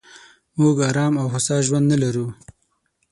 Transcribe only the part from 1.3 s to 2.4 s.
هوسا ژوند نه لرو.